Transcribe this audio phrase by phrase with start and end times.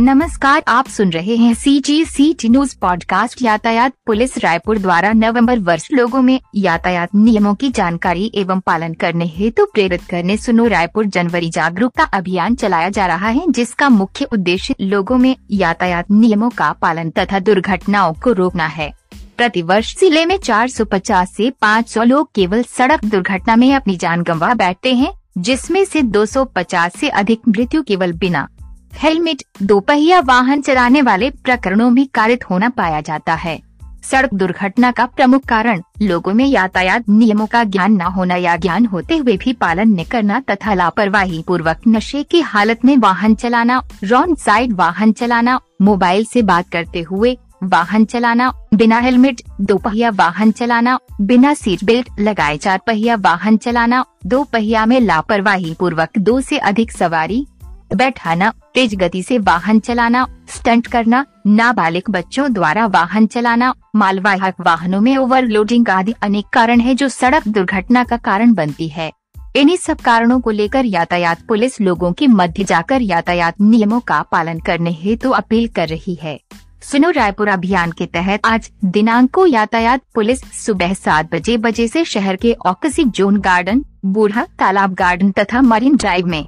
[0.00, 5.12] नमस्कार, आप सुन रहे हैं C G C T news podcast यातायात पुलिस रायपुर द्वारा
[5.12, 10.66] नवंबर वर्ष लोगों में यातायात नियमों की जानकारी एवं पालन करने हेतु प्रेरित करने सुनो
[10.66, 16.50] रायपुर जनवरी जागरूकता अभियान चलाया जा रहा है, जिसका मुख्य उद्देश्य लोगों में यातायात नियमों
[16.50, 18.92] का पालन तथा दुर्घटनाओं को रोकना है।
[19.36, 24.52] प्रति वर्ष ज़िले में 450 से 500 लोग केवल सड़क दुर्घटना में अपनी जान गंवा
[24.54, 28.48] बैठते हैं, जिसमें से 250 से अधिक मृत्यु केवल बिना
[28.92, 33.58] हेलमेट, दोपहिया वाहन चलाने वाले प्रकरणों में कारित होना पाया जाता है।
[34.02, 38.86] सड़क दुर्घटना का प्रमुख कारण, लोगों में यातायात नियमों का ज्ञान न होना या ज्ञान
[38.86, 43.82] होते हुए भी पालन न करना तथा लापरवाही पूर्वक नशे की हालत में वाहन चलाना,
[44.04, 50.50] रॉन्ग साइड वाहन चलाना, मोबाइल से बात करते हुए वाहन चलाना, बिना हेलमेट, दोपहिया वाहन
[50.52, 56.40] चलाना, बिना सीट बेल्ट लगाए चार पहिया वाहन चलाना दो पहिया में लापरवाही पूर्वक दो
[56.40, 57.46] से अधिक सवारी
[57.94, 65.00] बैठाना, तेज गति से वाहन चलाना स्टंट करना, नाबालिग बच्चों द्वारा वाहन चलाना, मालवाहक वाहनों
[65.00, 69.10] में ओवरलोडिंग आदि अनेक कारण है जो सड़क दुर्घटना का कारण बनती है।
[69.56, 74.58] इन्हीं सब कारणों को लेकर यातायात पुलिस लोगों के मध्य जाकर यातायात नियमों का पालन
[74.58, 76.38] करने हेतु तो अपील कर रही है।
[76.82, 82.04] सुनो रायपुर अभियान के तहत आज दिनांक को यातायात पुलिस सुबह सात बजे बजे से
[82.04, 86.46] शहर के ऑक्सी जोन गार्डन, बूढ़ा तालाब गार्डन तथा मरीन ड्राइव में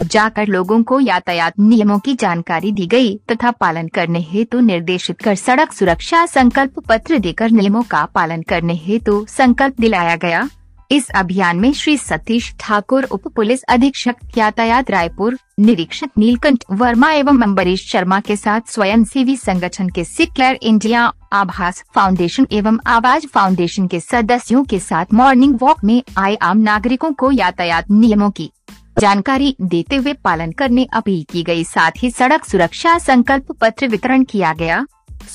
[0.00, 5.34] जाकर लोगों को यातायात नियमों की जानकारी दी गई तथा पालन करने हेतु निर्देशित कर
[5.34, 10.48] सड़क सुरक्षा संकल्प पत्र देकर नियमों का पालन करने हेतु संकल्प दिलाया गया।
[10.90, 17.40] इस अभियान में श्री सतीश ठाकुर, उप पुलिस अधीक्षक, यातायात रायपुर, निरीक्षक नीलकंठ वर्मा एवं
[17.42, 23.86] अम्बरीश शर्मा के साथ स्वयं सेवी संगठन के सिक्लेयर इंडिया, आभास फाउंडेशन एवं आवाज़ फाउंडेशन
[23.86, 28.50] के सदस्यों के साथ मॉर्निंग वॉक में आए आम नागरिकों को यातायात नियमों की
[29.00, 34.24] जानकारी देते हुए पालन करने अपील की गई। साथ ही सड़क सुरक्षा संकल्प पत्र वितरण
[34.24, 34.84] किया गया।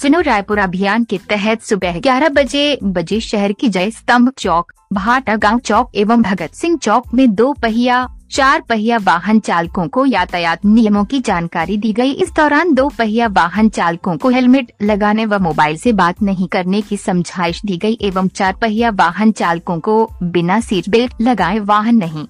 [0.01, 5.35] सुनो रायपुर अभियान के तहत सुबह 11 बजे बजे शहर की जय स्तंभ चौक, भाटा
[5.35, 10.65] गाँव चौक एवं भगत सिंह चौक में दो पहिया, चार पहिया वाहन चालकों को यातायात
[10.65, 15.39] नियमों की जानकारी दी गई। इस दौरान दो पहिया वाहन चालकों को हेलमेट लगाने व
[15.39, 20.03] मोबाइल से बात नहीं करने की समझाइश दी गई एवं चार पहिया वाहन चालकों को
[20.23, 22.27] बिना सीट बेल्ट लगाए वाहन नहीं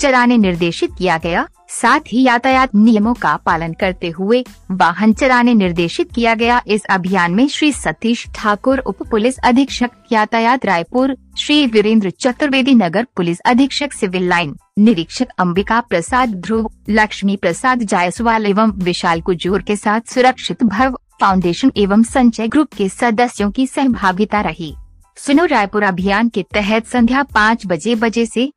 [0.00, 6.12] चलाने निर्देशित किया गया। साथ ही यातायात नियमों का पालन करते हुए वाहन चलाने निर्देशित
[6.14, 12.10] किया गया। इस अभियान में श्री सतीश ठाकुर उप पुलिस अधीक्षक, यातायात रायपुर, श्री वीरेंद्र
[12.10, 19.20] चतुर्वेदी नगर पुलिस अधीक्षक, सिविल लाइन निरीक्षक अंबिका प्रसाद ध्रुव, लक्ष्मी प्रसाद जायसवाल एवं विशाल
[19.20, 24.74] कुजूर के साथ सुरक्षित भव फाउंडेशन एवं संचय ग्रुप के सदस्यों की सहभागिता रही।
[25.16, 28.50] सुनो रायपुर अभियान के तहत संध्या पाँच बजे बजे से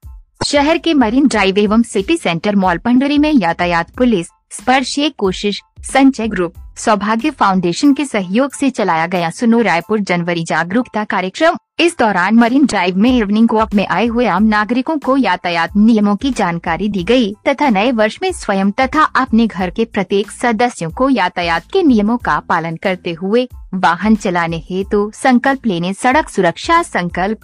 [0.46, 6.28] शहर के मरीन ड्राइव एवं सिटी सेंटर मॉल पंडरी में यातायात पुलिस स्पर्शीय कोशिश, संचय
[6.28, 12.36] ग्रुप, सौभाग्य फाउंडेशन के सहयोग से चलाया गया सुनो रायपुर जनवरी जागरूकता कार्यक्रम। इस दौरान
[12.36, 16.90] मरीन ड्राइव में इवनिंग वॉक में आए हुए आम नागरिकों को यातायात नियमों की जानकारी
[16.90, 21.72] दी गई तथा नए वर्ष में स्वयं तथा अपने घर के प्रत्येक सदस्यों को यातायात
[21.74, 27.40] के नियमों का पालन करते हुए वाहन चलाने हेतु तो संकल्प लेने, सड़क सुरक्षा संकल्प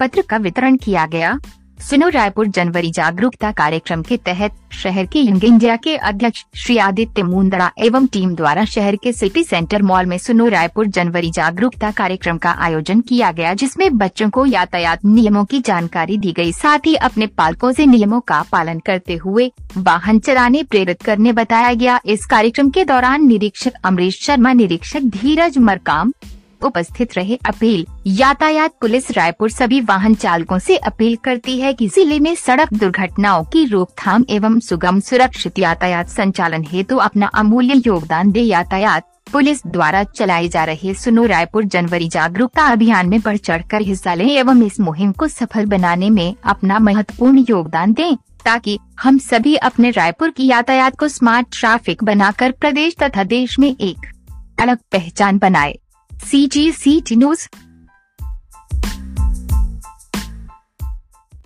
[0.00, 1.38] पत्र का वितरण किया गया।
[1.80, 7.22] सुनो रायपुर जनवरी जागरूकता कार्यक्रम के तहत शहर के यंग इंडिया के अध्यक्ष श्री आदित्य
[7.22, 12.38] मुंदड़ा एवं टीम द्वारा शहर के सिटी सेंटर मॉल में सुनो रायपुर जनवरी जागरूकता कार्यक्रम
[12.38, 16.94] का आयोजन किया गया, जिसमें बच्चों को यातायात नियमों की जानकारी दी गई, साथ ही
[16.96, 22.26] अपने पालकों से नियमों का पालन करते हुए वाहन चलाने प्रेरित करने बताया गया। इस
[22.26, 26.12] कार्यक्रम के दौरान निरीक्षक अमरीश शर्मा, निरीक्षक धीरज मरकाम
[26.64, 32.18] उपस्थित रहे अपील। यातायात पुलिस रायपुर सभी वाहन चालकों से अपील करती है कि ज़िले
[32.20, 38.30] में सड़क दुर्घटनाओं की रोकथाम एवं सुगम सुरक्षित यातायात संचालन हेतु तो अपना अमूल्य योगदान
[38.32, 43.62] दे यातायात। पुलिस द्वारा चलाई जा रहे सुनो रायपुर जनवरी जागरूकता अभियान में बढ़ चढ़
[43.62, 48.78] कर हिस्सा लें एवं इस मुहिम को सफल बनाने में अपना महत्वपूर्ण योगदान दें, ताकि
[49.00, 54.06] हम सभी अपने रायपुर की यातायात को स्मार्ट ट्रैफ़िक बनाकर प्रदेश तथा देश में एक
[54.60, 55.74] अलग पहचान बनाए।
[56.22, 57.48] CGC Tinos